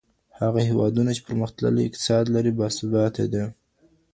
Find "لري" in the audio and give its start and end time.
2.35-2.51